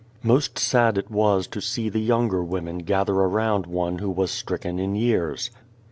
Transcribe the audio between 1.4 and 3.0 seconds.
to see the younger women